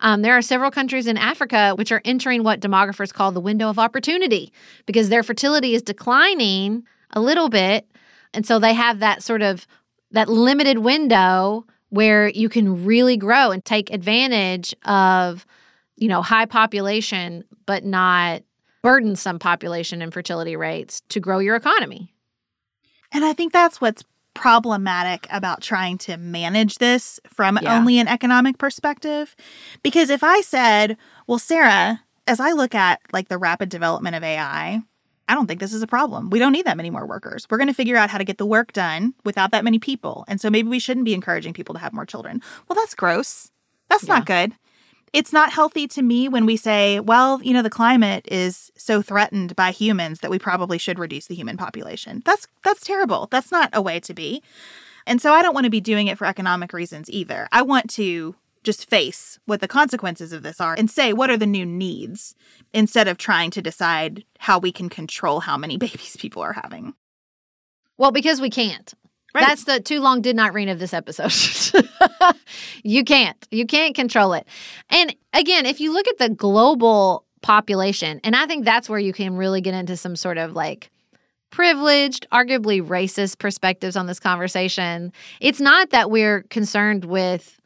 [0.00, 3.68] Um, there are several countries in Africa which are entering what demographers call the window
[3.68, 4.52] of opportunity
[4.86, 7.86] because their fertility is declining a little bit.
[8.32, 9.66] And so they have that sort of
[10.10, 11.64] that limited window
[11.94, 15.46] where you can really grow and take advantage of,
[15.96, 18.42] you know, high population, but not
[18.82, 22.12] burdensome population and fertility rates to grow your economy.
[23.12, 24.02] And I think that's what's
[24.34, 27.78] problematic about trying to manage this from Yeah.
[27.78, 29.36] only an economic perspective.
[29.84, 30.96] Because if I said,
[31.28, 34.82] well, Sarah, as I look at like the rapid development of AI,
[35.28, 36.30] I don't think this is a problem.
[36.30, 37.46] We don't need that many more workers.
[37.48, 40.24] We're going to figure out how to get the work done without that many people.
[40.28, 42.42] And so maybe we shouldn't be encouraging people to have more children.
[42.68, 43.50] Well, that's gross.
[43.88, 44.52] That's not good.
[45.12, 49.00] It's not healthy to me when we say, well, you know, the climate is so
[49.00, 52.20] threatened by humans that we probably should reduce the human population.
[52.24, 53.28] That's that's terrible.
[53.30, 54.42] That's not a way to be.
[55.06, 57.46] And so I don't want to be doing it for economic reasons either.
[57.52, 61.36] I want to just face what the consequences of this are and say what are
[61.36, 62.34] the new needs
[62.72, 66.94] instead of trying to decide how we can control how many babies people are having.
[67.96, 68.92] Well, because we can't.
[69.34, 69.46] Right.
[69.46, 71.32] That's the too long did not read of this episode.
[72.84, 73.48] you can't.
[73.50, 74.46] You can't control it.
[74.90, 79.12] And again, if you look at the global population, and I think that's where you
[79.12, 80.90] can really get into some sort of like
[81.50, 85.12] privileged, arguably racist perspectives on this conversation.
[85.40, 87.60] It's not that we're concerned with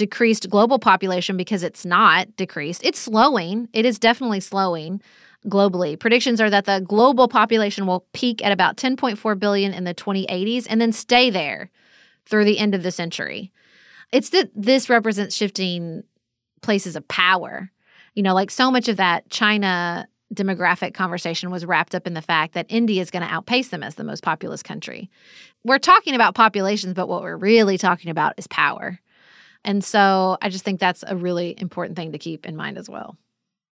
[0.00, 2.80] decreased global population because it's not decreased.
[2.82, 3.68] It's slowing.
[3.74, 5.02] It is definitely slowing
[5.46, 6.00] globally.
[6.00, 10.66] Predictions are that the global population will peak at about 10.4 billion in the 2080s
[10.70, 11.70] and then stay there
[12.24, 13.52] through the end of the century.
[14.10, 16.02] It's that this represents shifting
[16.62, 17.70] places of power.
[18.14, 22.22] You know, like so much of that China demographic conversation was wrapped up in the
[22.22, 25.10] fact that India is going to outpace them as the most populous country.
[25.62, 28.98] We're talking about populations, but what we're really talking about is power.
[29.64, 32.88] And so I just think that's a really important thing to keep in mind as
[32.88, 33.16] well.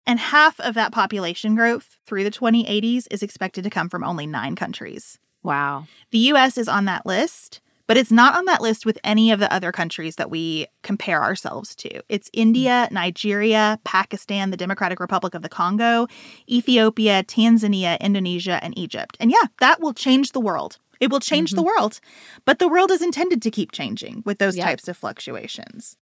[0.05, 4.27] And half of that population growth through the 2080s is expected to come from only
[4.27, 5.17] nine countries.
[5.43, 5.85] Wow.
[6.11, 9.39] The US is on that list, but it's not on that list with any of
[9.39, 12.01] the other countries that we compare ourselves to.
[12.09, 16.07] It's India, Nigeria, Pakistan, the Democratic Republic of the Congo,
[16.49, 19.17] Ethiopia, Tanzania, Indonesia, and Egypt.
[19.19, 20.79] And yeah, that will change the world.
[21.03, 21.65] It will change the mm-hmm.
[21.65, 21.99] world.
[22.45, 24.65] But the world is intended to keep changing with those Yep.
[24.65, 25.97] types of fluctuations.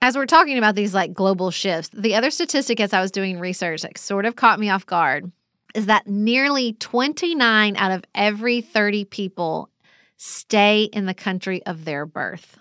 [0.00, 3.40] As we're talking about these like global shifts, the other statistic as I was doing
[3.40, 5.32] research that sort of caught me off guard
[5.74, 9.70] is that nearly 29 out of every 30 people
[10.16, 12.58] stay in the country of their birth.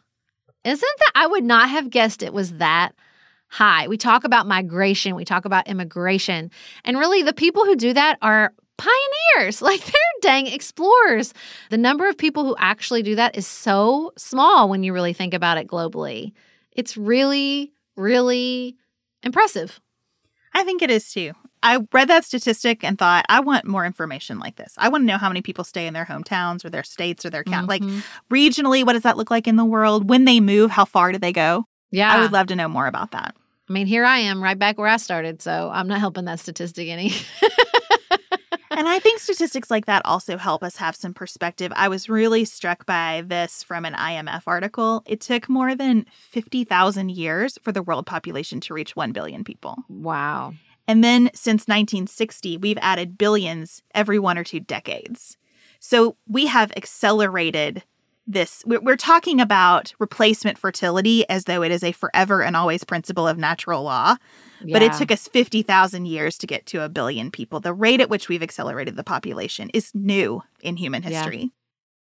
[0.63, 2.95] Isn't that I would not have guessed it was that
[3.49, 3.87] high.
[3.87, 6.49] We talk about migration, we talk about immigration,
[6.83, 9.61] and really the people who do that are pioneers.
[9.61, 11.33] Like they're dang explorers.
[11.69, 15.33] The number of people who actually do that is so small when you really think
[15.33, 16.31] about it globally.
[16.71, 18.75] It's really, really
[19.23, 19.79] impressive.
[20.53, 21.33] I think it is too.
[21.63, 24.73] I read that statistic and thought, I want more information like this.
[24.77, 27.29] I want to know how many people stay in their hometowns or their states or
[27.31, 27.67] their county.
[27.67, 28.03] Like Mhm.
[28.31, 30.07] regionally, what does that look like in the world?
[30.09, 31.65] When they move, how far do they go?
[31.91, 32.13] Yeah.
[32.13, 33.35] I would love to know more about that.
[33.67, 35.41] I mean, here I am right back where I started.
[35.41, 37.11] So I'm not helping that statistic any.
[38.71, 41.71] and I think statistics like that also help us have some perspective.
[41.75, 45.03] I was really struck by this from an IMF article.
[45.05, 49.77] It took more than 50,000 years for the world population to reach 1 billion people.
[49.89, 50.53] wow.
[50.87, 55.35] And then since 1960, we've added billions every one or two decades.
[55.79, 57.83] So we have accelerated
[58.27, 58.63] this.
[58.65, 63.27] We're, we're talking about replacement fertility as though it is a forever and always principle
[63.27, 64.15] of natural law.
[64.61, 67.59] But it took us 50,000 years to get to a billion people.
[67.59, 71.09] The rate at which we've accelerated the population is new in human Yeah.
[71.09, 71.51] history.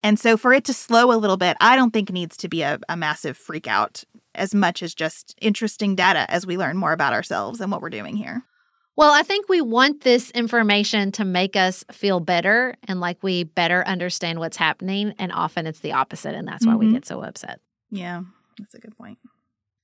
[0.02, 2.62] And so for it to slow a little bit, I don't think needs to be
[2.62, 4.04] a, a massive freak out
[4.34, 7.90] as much as just interesting data as we learn more about ourselves and what we're
[7.90, 8.42] doing here.
[8.96, 13.42] Well, I think we want this information to make us feel better and like we
[13.42, 15.14] better understand what's happening.
[15.18, 16.34] And often it's the opposite.
[16.36, 16.92] And that's why we Mhm.
[16.92, 17.60] get so upset.
[17.90, 18.22] Yeah,
[18.58, 19.18] that's a good point.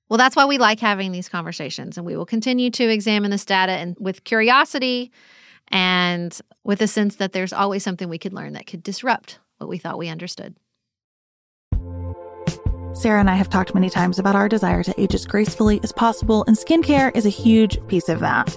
[0.08, 1.96] Well, that's why we like having these conversations.
[1.96, 5.11] And we will continue to examine this data and with curiosity
[5.68, 9.68] and with a sense that there's always something we could learn that could disrupt what
[9.68, 10.54] we thought we understood.
[12.92, 15.92] Sarah and I have talked many times about our desire to age as gracefully as
[15.92, 18.56] possible, and skincare is a huge piece of that.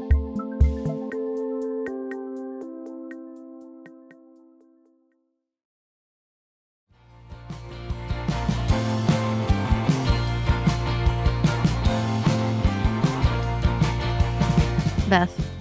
[15.11, 15.51] Beth,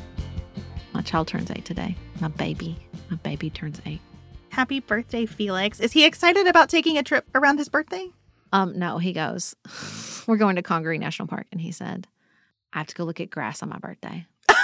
[0.93, 1.97] my child turns eight today.
[2.21, 2.77] My baby,
[3.11, 4.01] my baby turns eight.
[4.51, 5.81] Happy birthday, Felix.
[5.81, 8.11] Is he excited about taking a trip around his birthday?
[8.53, 9.57] Um, no, he goes,
[10.29, 11.49] We're going to Congaree National Park.
[11.51, 12.07] And he said,
[12.73, 14.25] I have to go look at grass on my birthday.
[14.47, 14.55] to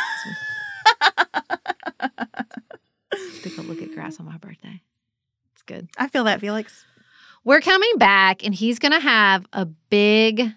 [3.57, 4.83] go look at grass on my birthday.
[5.55, 5.89] It's good.
[5.99, 6.85] I feel that, Felix.
[7.43, 10.53] We're coming back, and he's going to have a big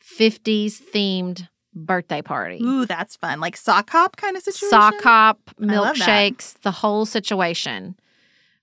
[0.00, 2.60] 50s themed birthday party.
[2.62, 3.40] Ooh, that's fun.
[3.40, 4.70] Like sock hop kind of situation.
[4.70, 7.96] Sock hop, milkshakes, the whole situation.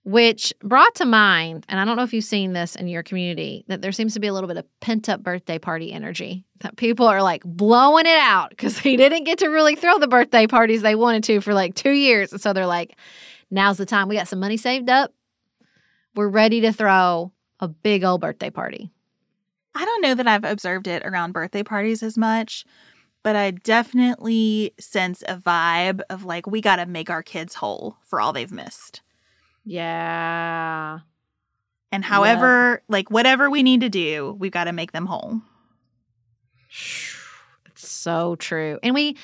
[0.03, 3.65] Which brought to mind, and I don't know if you've seen this in your community,
[3.69, 6.45] that there seems to be a little bit of pent up birthday party energy.
[6.59, 10.07] That people are like blowing it out because he didn't get to really throw the
[10.07, 12.31] birthday parties they wanted to for like two years.
[12.31, 12.95] And so they're like,
[13.49, 14.07] now's the time.
[14.07, 15.11] We got some money saved up.
[16.15, 18.91] We're ready to throw a big old birthday party.
[19.73, 22.65] I don't know that I've observed it around birthday parties as much,
[23.26, 27.97] but I definitely sense a vibe of like, we got to make our kids whole
[28.03, 29.01] for all they've missed.
[29.63, 30.99] Yeah.
[31.91, 35.41] And however, like, whatever we need to do, we've got to make them whole.
[36.69, 38.78] It's so true.
[38.84, 39.17] And we,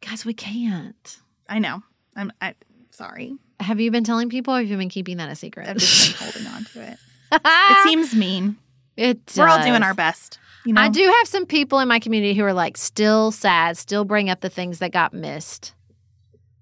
[0.00, 1.18] guys, we can't.
[1.48, 1.84] I know.
[2.16, 2.56] I'm I,
[2.90, 3.36] sorry.
[3.60, 5.68] Have you been telling people or have you been keeping that a secret?
[5.68, 6.98] I've just been holding on to it.
[7.44, 8.56] It seems mean.
[8.96, 10.40] it We're all doing our best.
[10.64, 10.80] You know?
[10.80, 14.28] I do have some people in my community who are like still sad, still bring
[14.28, 15.74] up the things that got missed,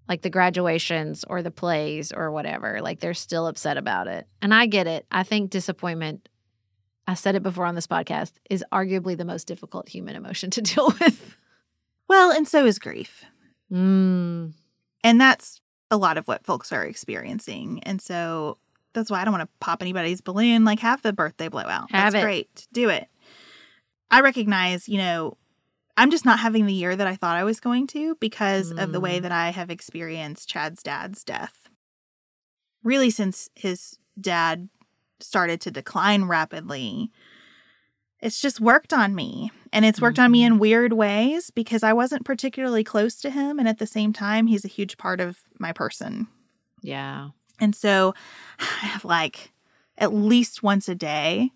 [0.09, 2.81] like the graduations or the plays or whatever.
[2.81, 4.27] Like they're still upset about it.
[4.41, 5.07] And I get it.
[5.11, 6.29] I think disappointment,
[7.07, 10.63] I said it before on this podcast, is arguably the most difficult human emotion to
[10.63, 11.37] deal with.
[12.09, 13.25] Well, and so is grief.
[13.73, 14.55] Mm.
[15.05, 17.83] And that's a lot of what folks are experiencing.
[17.83, 18.59] And so
[18.93, 20.65] that's why I don't want to pop anybody's balloon.
[20.65, 21.91] Like, have the birthday blowout.
[21.91, 22.25] Have that's it.
[22.25, 22.67] great.
[22.73, 23.09] Do it.
[24.11, 25.37] I recognize, you know,
[25.97, 28.93] I'm just not having the year that I thought I was going to because of
[28.93, 29.23] the way Mm.
[29.23, 31.69] that I have experienced Chad's dad's death.
[32.85, 34.69] Really, since his dad
[35.21, 37.11] started to decline rapidly,
[38.21, 39.51] it's just worked on me.
[39.73, 40.55] And it's worked on me Mm-hmm.
[40.55, 43.59] in weird ways because I wasn't particularly close to him.
[43.59, 46.29] And at the same time, he's a huge part of my person.
[46.81, 47.31] Yeah.
[47.61, 48.15] And so
[48.61, 49.53] I have like
[49.99, 51.51] at least once a day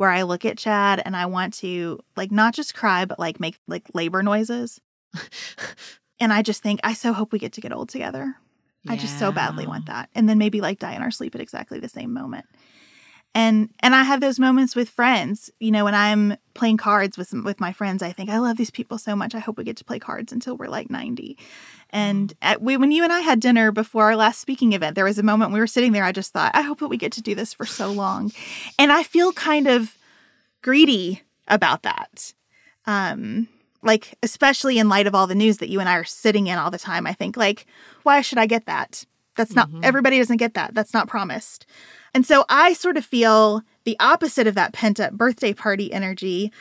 [0.00, 3.38] where I look at Chad and I want to like not just cry, but like
[3.38, 4.80] make like labor noises.
[6.20, 8.34] and I just think, I so hope we get to get old together.
[8.88, 10.08] I just so badly want that.
[10.14, 12.46] And then maybe like die in our sleep at exactly the same moment.
[13.34, 15.50] And and I have those moments with friends.
[15.60, 18.56] You know, when I'm playing cards with some, with my friends, I think I love
[18.56, 19.34] these people so much.
[19.34, 21.38] I hope we get to play cards until we're like 90.
[21.90, 25.04] And at, we, when you and I had dinner before our last speaking event, there
[25.04, 26.04] was a moment we were sitting there.
[26.04, 28.32] I just thought, I hope that we get to do this for so long.
[28.78, 29.96] And I feel kind of
[30.62, 32.32] greedy about that.
[32.86, 33.48] Um,
[33.82, 36.58] like especially in light of all the news that you and I are sitting in
[36.58, 37.06] all the time.
[37.06, 37.66] I think like,
[38.02, 39.04] why should I get that?
[39.36, 40.74] That's not everybody doesn't get that.
[40.74, 41.66] That's not promised.
[42.14, 46.52] And so I sort of feel the opposite of that pent up birthday party energy.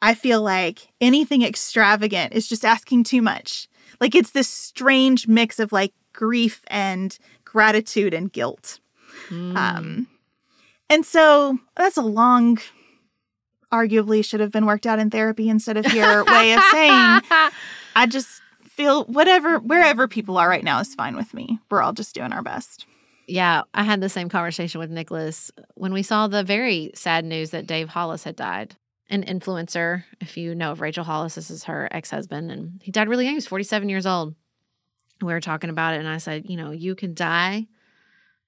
[0.00, 3.68] I feel like anything extravagant is just asking too much.
[4.00, 8.80] Like it's this strange mix of like grief and gratitude and guilt.
[9.56, 10.06] Um,
[10.90, 12.58] and so that's a long,
[13.72, 17.20] arguably should have been worked out in therapy instead of your way of saying,
[17.94, 21.58] I just feel whatever, wherever people are right now is fine with me.
[21.70, 22.86] We're all just doing our best.
[23.26, 27.50] Yeah, I had the same conversation with Nicholas when we saw the very sad news
[27.50, 28.76] that Dave Hollis had died.
[29.08, 32.90] An influencer, if you know of Rachel Hollis, this is her ex husband, and he
[32.90, 33.34] died really young.
[33.34, 34.34] He was 47 years old.
[35.20, 37.66] We were talking about it, and I said, You know, you can die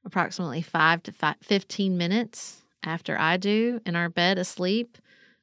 [0.05, 4.99] approximately five to five, 15 minutes after I do in our bed asleep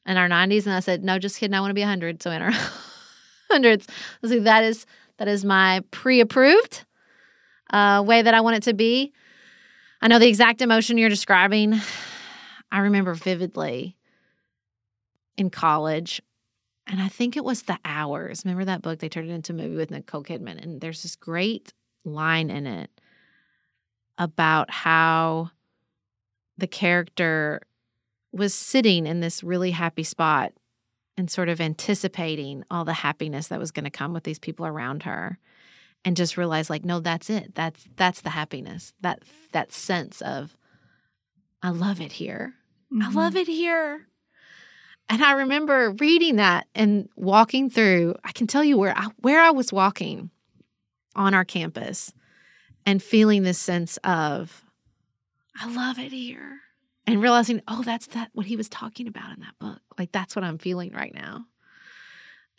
[0.06, 0.66] in our 90s.
[0.66, 1.54] And I said, No, just kidding.
[1.54, 2.22] I want to be 100.
[2.22, 2.52] So in our
[3.50, 4.86] hundreds, I was like, That is,
[5.18, 6.84] that is my pre approved
[7.72, 9.14] uh, way that I want it to be.
[10.02, 11.80] I know the exact emotion you're describing.
[12.72, 13.96] I remember vividly
[15.38, 16.22] in college,
[16.88, 18.42] and I think it was The Hours.
[18.44, 18.98] Remember that book?
[18.98, 21.74] They turned it into a movie with Nicole Kidman, and there's this great
[22.04, 22.90] line in it
[24.18, 25.52] about how
[26.58, 27.62] the character
[28.32, 30.54] was sitting in this really happy spot
[31.16, 34.66] and sort of anticipating all the happiness that was going to come with these people
[34.66, 35.38] around her
[36.04, 37.56] and just realize like no that's it.
[37.56, 38.94] That's that's the happiness.
[39.02, 40.56] That that sense of
[41.62, 42.54] i love it here.
[42.92, 43.18] I mm-hmm.
[43.18, 44.08] love it here.
[45.10, 49.42] And i remember reading that and walking through i can tell you where i where
[49.42, 50.30] i was walking
[51.16, 52.14] on our campus
[52.86, 54.64] and feeling this sense of
[55.60, 56.60] i love it here.
[57.08, 59.82] And realizing oh that's that what he was talking about in that book.
[59.98, 61.46] Like that's what i'm feeling right now.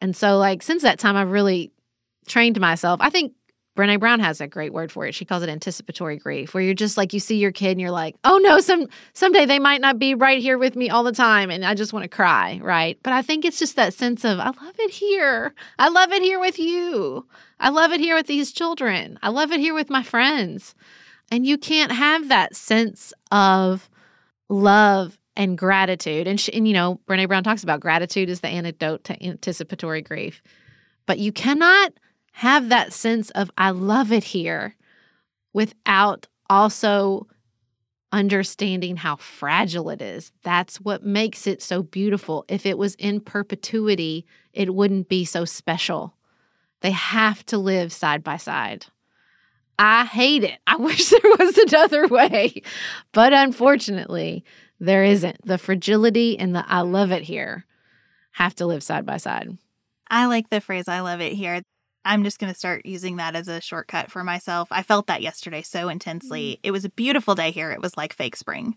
[0.01, 1.73] And so like since that time i've really
[2.27, 3.01] trained myself.
[3.01, 3.33] I think
[3.77, 5.15] Brene Brown has a great word for it.
[5.15, 7.91] She calls it anticipatory grief, where you're just like you see your kid and you're
[7.91, 11.13] like, "Oh no, some someday they might not be right here with me all the
[11.13, 12.99] time and I just want to cry," right?
[13.03, 15.55] But I think it's just that sense of I love it here.
[15.79, 17.27] I love it here with you.
[17.59, 19.19] I love it here with these children.
[19.23, 20.75] I love it here with my friends.
[21.31, 23.89] And you can't have that sense of
[24.51, 26.27] love and gratitude.
[26.29, 30.03] And, she, and you know, Brene Brown talks about gratitude is the antidote to anticipatory
[30.03, 30.43] grief.
[31.07, 31.95] But you cannot
[32.33, 34.77] have that sense of, I love it here
[35.53, 37.27] without also
[38.11, 40.33] understanding how fragile it is.
[40.43, 42.45] That's what makes it so beautiful.
[42.49, 46.15] If it was in perpetuity, it wouldn't be so special.
[46.83, 48.87] They have to live side by side.
[49.79, 50.59] I hate it.
[50.67, 52.63] I wish there was another way.
[53.13, 54.45] But unfortunately,
[54.79, 55.45] there isn't.
[55.47, 57.67] The fragility and the I love it here
[58.33, 59.57] have to live side by side.
[60.11, 61.63] I like the phrase I love it here.
[62.05, 64.69] I'm just going to start using that as a shortcut for myself.
[64.71, 66.55] I felt that yesterday so intensely.
[66.57, 66.61] Mm.
[66.65, 67.71] It was a beautiful day here.
[67.71, 68.77] It was like fake spring.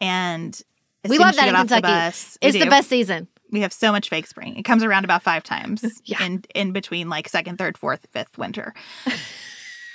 [0.00, 0.60] And
[1.08, 1.80] we love that in Kentucky.
[1.80, 3.28] The bus, it's the best season.
[3.50, 4.56] We have so much fake spring.
[4.56, 6.22] It comes around about five times yeah.
[6.24, 8.74] in in between like second, third, fourth, fifth winter.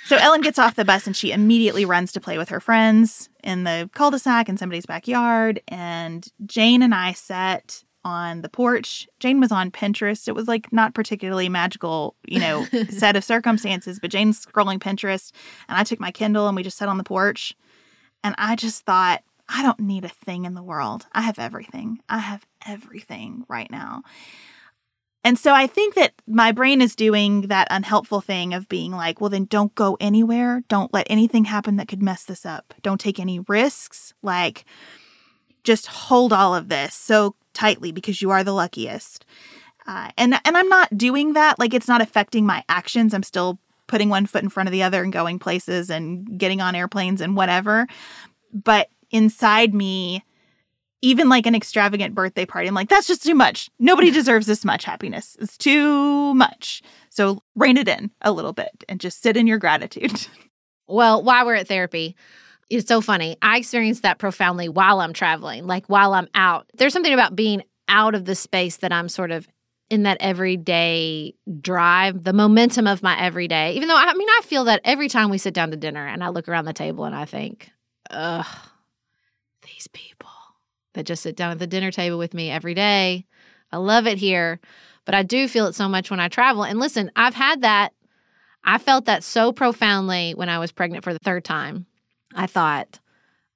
[0.06, 3.28] so Ellen gets off the bus and she immediately runs to play with her friends
[3.42, 5.62] in the cul-de-sac in somebody's backyard.
[5.68, 9.08] And Jane and I sat on the porch.
[9.18, 10.28] Jane was on Pinterest.
[10.28, 15.32] It was like not particularly magical, you know, set of circumstances, but Jane's scrolling Pinterest
[15.68, 17.54] and I took my Kindle and we just sat on the porch.
[18.22, 21.06] And I just thought, I don't need a thing in the world.
[21.12, 21.98] I have everything.
[22.08, 24.02] I have everything right now.
[25.24, 29.20] And so I think that my brain is doing that unhelpful thing of being like,
[29.20, 30.62] well, then don't go anywhere.
[30.68, 32.72] Don't let anything happen that could mess this up.
[32.82, 34.14] Don't take any risks.
[34.22, 34.64] Like,
[35.64, 36.94] just hold all of this.
[36.94, 39.24] So tightly because you are the luckiest.
[39.86, 41.58] Uh, and and I'm not doing that.
[41.58, 43.14] Like it's not affecting my actions.
[43.14, 46.60] I'm still putting one foot in front of the other and going places and getting
[46.60, 47.86] on airplanes and whatever.
[48.52, 50.24] But inside me,
[51.02, 53.70] even like an extravagant birthday party, I'm like, that's just too much.
[53.78, 55.36] Nobody deserves this much happiness.
[55.40, 56.82] It's too much.
[57.10, 60.26] So rein it in a little bit and just sit in your gratitude.
[60.88, 62.14] Well, while we're at therapy,
[62.68, 63.36] it's so funny.
[63.42, 66.66] I experienced that profoundly while I'm traveling, like while I'm out.
[66.74, 69.46] There's something about being out of the space that I'm sort of
[69.88, 73.74] in that everyday drive, the momentum of my everyday.
[73.74, 76.24] Even though I mean, I feel that every time we sit down to dinner and
[76.24, 77.70] I look around the table and I think,
[78.10, 78.46] ugh,
[79.62, 80.28] these people
[80.94, 83.26] that just sit down at the dinner table with me every day.
[83.70, 84.60] I love it here,
[85.04, 86.64] but I do feel it so much when I travel.
[86.64, 87.92] And listen, I've had that.
[88.64, 91.86] I felt that so profoundly when I was pregnant for the third time
[92.36, 93.00] I thought,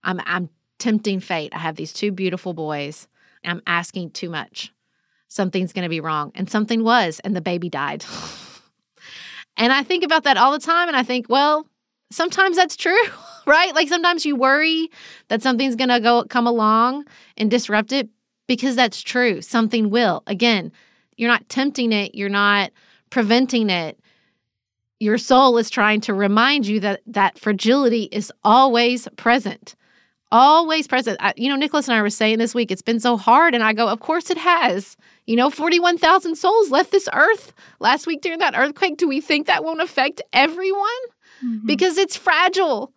[0.03, 1.55] I'm I'm tempting fate.
[1.55, 3.07] I have these two beautiful boys.
[3.45, 4.72] I'm asking too much.
[5.28, 6.33] Something's going to be wrong.
[6.35, 8.05] And something was, and the baby died.
[9.57, 11.66] and I think about that all the time and I think, well,
[12.11, 12.99] sometimes that's true,
[13.47, 13.74] right?
[13.74, 14.91] Like sometimes you worry
[15.28, 17.05] that something's going to go come along
[17.37, 18.09] and disrupt it
[18.49, 19.41] because that's true.
[19.41, 20.22] Something will.
[20.26, 20.72] Again,
[21.16, 22.72] you're not tempting it, you're not
[23.11, 24.01] preventing it
[25.01, 29.75] your soul is trying to remind you that that fragility is always present
[30.33, 31.17] always present.
[31.21, 33.65] I, you know nicholas and i were saying this week it's been so hard and
[33.65, 34.97] i go of course it has.
[35.27, 37.53] You know 41000 souls left this earth.
[37.79, 40.89] Last week during that earthquake do we think that won't affect everyone?
[41.45, 41.67] Mm-hmm.
[41.67, 42.93] because it's fragile.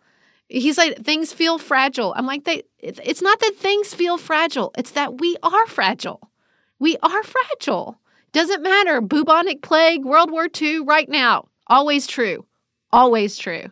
[0.48, 2.12] He's like things feel fragile.
[2.14, 6.30] I'm like they it's not that things feel fragile it's that we are fragile.
[6.78, 7.98] We are fragile.
[8.32, 9.00] Doesn't matter.
[9.00, 12.46] Bubonic plague world war ii right now Always true.
[12.92, 13.70] Always true.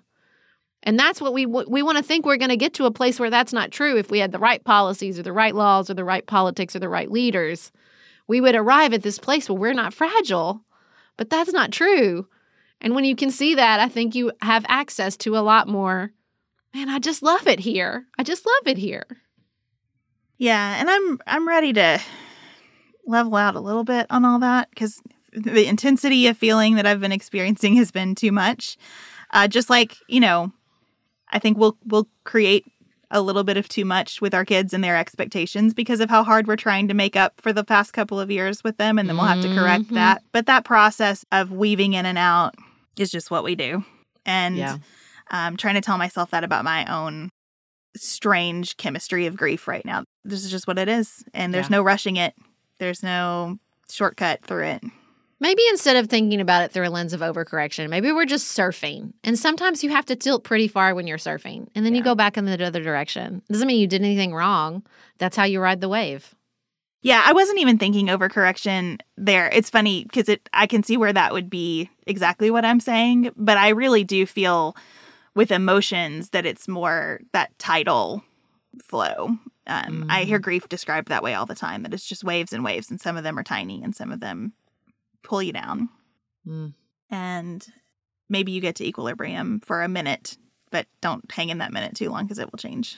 [0.83, 3.21] And that's what we we want to think we're going to get to a place
[3.21, 5.95] where that's not true if we had the right policies or the right laws or
[5.95, 7.71] the right politics or the right leaders.
[8.27, 10.65] We would arrive at this place where we're not fragile.
[11.17, 12.27] But that's not true.
[12.81, 16.11] And when you can see that, I think you have access to a lot more.
[16.75, 18.07] Man, I just love it here.
[18.19, 19.07] I just love it here.
[20.39, 22.01] Yeah, and I'm I'm ready to
[23.07, 25.01] level out a little bit on all that cuz
[25.33, 28.77] the intensity of feeling that I've been experiencing has been too much.
[29.33, 30.53] Uh, just like you know,
[31.31, 32.67] I think we'll we'll create
[33.11, 36.25] a little bit of too much with our kids and their expectations because of how
[36.25, 39.09] hard we're trying to make up for the past couple of years with them, and
[39.09, 39.97] then we'll have to correct mm-hmm.
[39.97, 40.23] that.
[40.33, 42.55] But that process of weaving in and out
[42.97, 43.85] is just what we do,
[44.27, 44.79] and yeah.
[45.31, 47.31] I'm trying to tell myself that about my own
[47.97, 50.05] strange chemistry of grief right now.
[50.25, 51.77] This is just what it is, and there's yeah.
[51.77, 52.35] no rushing it.
[52.79, 53.59] There's no
[53.91, 54.83] shortcut through it.
[55.43, 59.13] Maybe instead of thinking about it through a lens of overcorrection, maybe we're just surfing.
[59.25, 61.99] And sometimes you have to tilt pretty far when you're surfing, and then yeah.
[61.99, 63.43] you go back in the other direction.
[63.51, 64.85] Doesn't mean you did anything wrong.
[65.19, 66.33] That's how you ride the wave.
[67.01, 69.51] Yeah, I wasn't even thinking overcorrection there.
[69.53, 73.33] It's funny because it I can see where that would be exactly what I'm saying,
[73.37, 74.77] but I really do feel
[75.35, 78.23] with emotions that it's more that tidal
[78.81, 79.39] flow.
[79.67, 81.83] Um, I hear grief described that way all the time.
[81.83, 84.21] That it's just waves and waves, and some of them are tiny, and some of
[84.21, 84.53] them
[85.23, 85.89] pull you down.
[86.47, 86.75] Mm.
[87.11, 87.67] And
[88.29, 90.37] maybe you get to equilibrium for a minute,
[90.71, 92.97] but don't hang in that minute too long because it will change.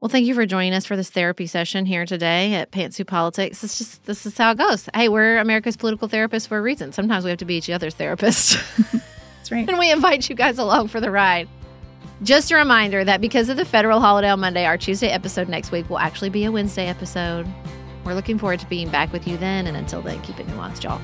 [0.00, 3.64] Well, thank you for joining us for this therapy session here today at Pantsuit Politics.
[3.64, 4.88] It's just this is how it goes.
[4.94, 6.92] Hey, we're America's political therapists for a reason.
[6.92, 8.54] Sometimes we have to be each other's therapists.
[9.38, 9.68] That's right.
[9.68, 11.48] and we invite you guys along for the ride.
[12.22, 15.70] Just a reminder that because of the federal holiday on Monday, our Tuesday episode next
[15.70, 17.46] week will actually be a Wednesday episode.
[18.06, 20.84] We're looking forward to being back with you then, and until then, keep it nuanced,
[20.84, 21.00] y'all.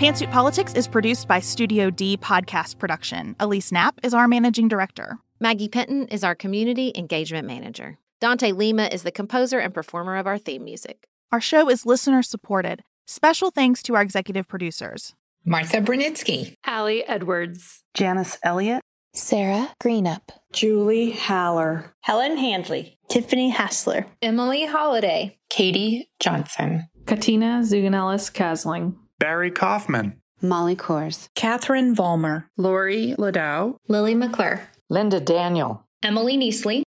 [0.00, 3.36] Pantsuit Politics is produced by Studio D Podcast Production.
[3.38, 5.18] Elise Knapp is our managing director.
[5.38, 7.98] Maggie Penton is our community engagement manager.
[8.20, 11.08] Dante Lima is the composer and performer of our theme music.
[11.32, 12.82] Our show is listener supported.
[13.06, 15.14] Special thanks to our executive producers.
[15.44, 18.80] Martha Brunitsky, Hallie Edwards, Janice Elliott,
[19.12, 28.96] Sarah Greenup, Julie Haller, Helen Handley, Tiffany Hassler, Emily Holiday, Katie Johnson, Katina Zuganellis Kasling,
[29.18, 36.83] Barry Kaufman, Molly Kors, Catherine Vollmer, Lori Ladow, Lily McClure, Linda Daniel, Emily Neasley,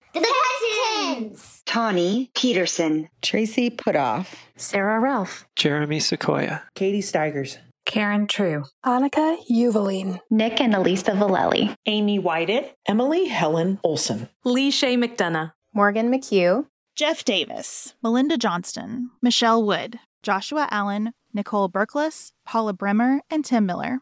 [1.21, 10.19] The Tawny Peterson, Tracy Putoff, Sarah Ralph, Jeremy Sequoia, Katie Steigers, Karen True, Annika Uvaline,
[10.31, 16.65] Nick and Elisa Valelli, Amy Whited, Emily Helen Olson, Lee Shay McDonough, Morgan McHugh,
[16.95, 23.99] Jeff Davis, Melinda Johnston, Michelle Wood, Joshua Allen, Nicole Berkless, Paula Bremer, and Tim Miller.